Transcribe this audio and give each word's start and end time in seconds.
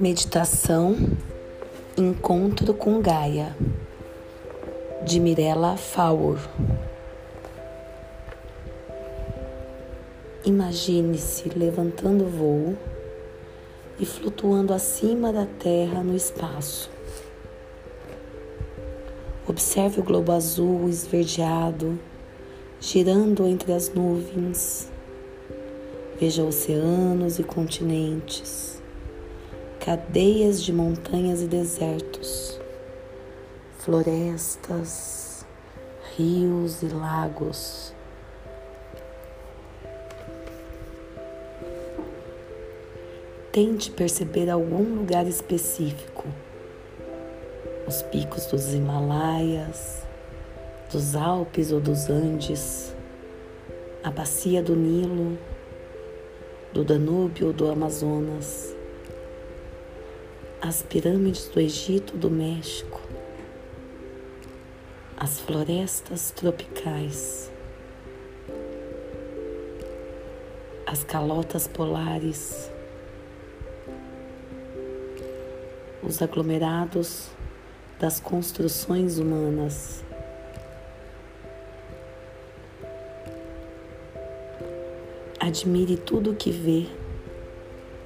Meditação 0.00 0.96
Encontro 1.96 2.74
com 2.74 3.00
Gaia 3.00 3.56
de 5.04 5.20
Mirella 5.20 5.76
Fowler. 5.76 6.40
Imagine-se 10.44 11.48
levantando 11.50 12.26
voo 12.26 12.76
e 13.98 14.04
flutuando 14.04 14.74
acima 14.74 15.32
da 15.32 15.46
Terra 15.46 16.02
no 16.02 16.14
espaço. 16.14 16.90
Observe 19.48 20.00
o 20.00 20.04
globo 20.04 20.32
azul 20.32 20.88
esverdeado 20.88 21.98
girando 22.80 23.46
entre 23.46 23.72
as 23.72 23.92
nuvens. 23.92 24.90
Veja 26.18 26.42
oceanos 26.42 27.38
e 27.38 27.44
continentes 27.44 28.76
cadeias 29.86 30.64
de 30.64 30.72
montanhas 30.72 31.42
e 31.42 31.46
desertos, 31.46 32.60
florestas, 33.78 35.46
rios 36.16 36.82
e 36.82 36.88
lagos. 36.88 37.94
Tente 43.52 43.92
perceber 43.92 44.50
algum 44.50 44.96
lugar 44.96 45.24
específico. 45.28 46.24
Os 47.86 48.02
picos 48.02 48.46
dos 48.46 48.74
Himalaias, 48.74 50.02
dos 50.90 51.16
Alpes 51.16 51.72
ou 51.72 51.80
dos 51.80 52.08
Andes, 52.08 52.94
a 54.02 54.10
bacia 54.10 54.62
do 54.62 54.74
Nilo, 54.76 55.38
do 56.72 56.84
Danúbio 56.84 57.48
ou 57.48 57.52
do 57.52 57.70
Amazonas 57.70 58.76
as 60.60 60.82
pirâmides 60.82 61.48
do 61.48 61.60
Egito 61.60 62.16
do 62.16 62.28
México, 62.30 63.00
as 65.16 65.38
florestas 65.38 66.32
tropicais, 66.32 67.52
as 70.86 71.04
calotas 71.04 71.68
polares, 71.68 72.70
os 76.02 76.20
aglomerados 76.20 77.28
das 78.00 78.18
construções 78.18 79.18
humanas. 79.18 80.04
Admire 85.46 85.96
tudo 85.96 86.32
o 86.32 86.34
que 86.34 86.50
vê 86.50 86.88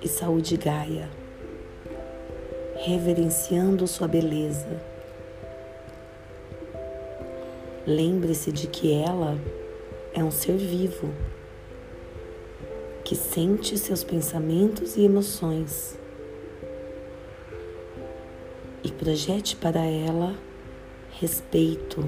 e 0.00 0.06
saúde 0.06 0.56
Gaia 0.56 1.10
reverenciando 2.76 3.88
sua 3.88 4.06
beleza. 4.06 4.80
Lembre-se 7.84 8.52
de 8.52 8.68
que 8.68 8.92
ela 8.92 9.36
é 10.14 10.22
um 10.22 10.30
ser 10.30 10.56
vivo 10.56 11.12
que 13.02 13.16
sente 13.16 13.76
seus 13.78 14.04
pensamentos 14.04 14.96
e 14.96 15.02
emoções 15.02 15.98
e 18.84 18.92
projete 18.92 19.56
para 19.56 19.84
ela 19.84 20.36
respeito, 21.10 22.04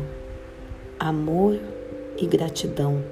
amor 1.00 1.58
e 2.16 2.24
gratidão 2.28 3.02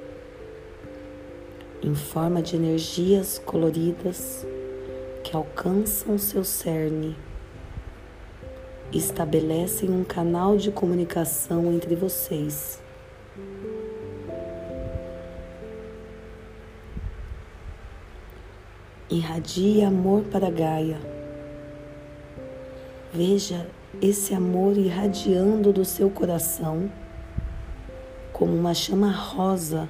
em 1.85 1.93
forma 1.93 2.41
de 2.41 2.55
energias 2.55 3.37
coloridas 3.37 4.43
que 5.23 5.35
alcançam 5.35 6.17
seu 6.17 6.43
cerne 6.43 7.15
estabelecem 8.91 9.91
um 9.91 10.03
canal 10.03 10.57
de 10.57 10.71
comunicação 10.71 11.71
entre 11.71 11.95
vocês. 11.95 12.81
Irradie 19.07 19.83
amor 19.83 20.23
para 20.23 20.49
Gaia. 20.49 20.97
Veja 23.13 23.67
esse 24.01 24.33
amor 24.33 24.75
irradiando 24.75 25.71
do 25.71 25.85
seu 25.85 26.09
coração 26.09 26.89
como 28.33 28.55
uma 28.55 28.73
chama 28.73 29.11
rosa 29.11 29.87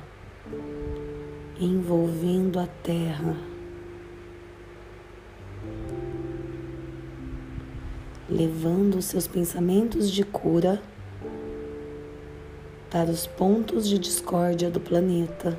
envolvendo 1.60 2.60
a 2.60 2.68
terra. 2.68 3.36
levando 8.30 9.02
seus 9.02 9.28
pensamentos 9.28 10.12
de 10.12 10.24
cura 10.24 10.82
para 12.90 13.12
os 13.12 13.28
pontos 13.28 13.88
de 13.88 14.00
discórdia 14.00 14.70
do 14.70 14.80
planeta. 14.80 15.58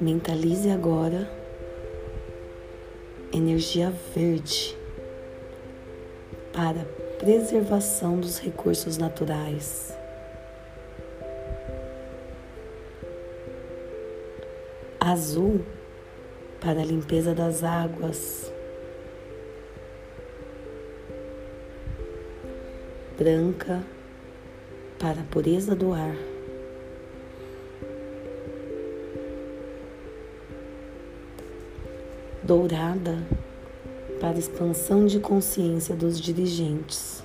Mentalize 0.00 0.70
agora 0.70 1.30
energia 3.32 3.92
verde 4.14 4.76
para 6.54 6.86
preservação 7.18 8.18
dos 8.18 8.38
recursos 8.38 8.96
naturais. 8.96 9.94
azul 15.04 15.60
para 16.60 16.80
a 16.80 16.84
limpeza 16.84 17.34
das 17.34 17.62
águas, 17.62 18.50
branca 23.18 23.84
para 24.98 25.20
a 25.20 25.24
pureza 25.24 25.76
do 25.76 25.92
ar. 25.92 26.16
Dourada 32.42 33.18
para 34.24 34.38
expansão 34.38 35.04
de 35.04 35.20
consciência 35.20 35.94
dos 35.94 36.18
dirigentes. 36.18 37.22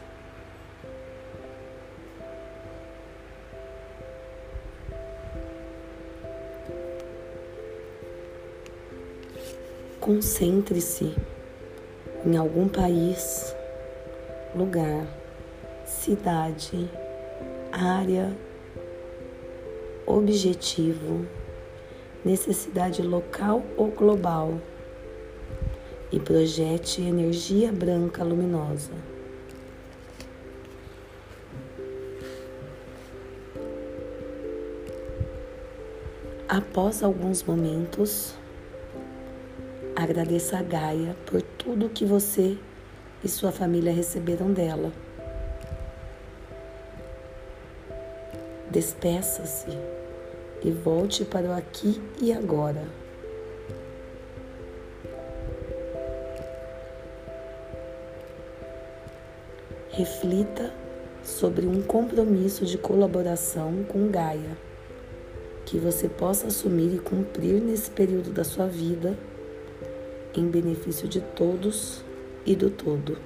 Concentre-se 10.01 11.15
em 12.25 12.35
algum 12.35 12.67
país, 12.67 13.55
lugar, 14.53 15.07
cidade, 15.85 16.91
área, 17.71 18.35
objetivo, 20.05 21.25
necessidade 22.25 23.01
local 23.01 23.63
ou 23.77 23.88
global 23.88 24.59
e 26.11 26.19
projete 26.19 27.01
energia 27.01 27.71
branca 27.71 28.23
luminosa. 28.23 28.91
Após 36.47 37.03
alguns 37.03 37.43
momentos, 37.43 38.35
Agradeça 39.99 40.57
a 40.57 40.63
Gaia 40.63 41.13
por 41.25 41.41
tudo 41.41 41.89
que 41.89 42.05
você 42.05 42.57
e 43.21 43.27
sua 43.27 43.51
família 43.51 43.91
receberam 43.91 44.50
dela. 44.50 44.94
Despeça-se 48.71 49.77
e 50.63 50.71
volte 50.71 51.25
para 51.25 51.47
o 51.47 51.51
aqui 51.51 52.01
e 52.21 52.31
agora. 52.31 52.88
Reflita 60.00 60.74
sobre 61.22 61.68
um 61.68 61.81
compromisso 61.81 62.66
de 62.66 62.78
colaboração 62.78 63.84
com 63.84 64.07
Gaia 64.07 64.57
que 65.66 65.78
você 65.78 66.07
possa 66.07 66.48
assumir 66.48 66.96
e 66.96 67.00
cumprir 67.00 67.62
nesse 67.62 67.92
período 67.92 68.31
da 68.31 68.46
sua 68.46 68.66
vida 68.66 69.18
em 70.34 70.48
benefício 70.48 71.06
de 71.06 71.19
todos 71.19 72.01
e 72.46 72.56
do 72.56 72.69
todo. 72.69 73.18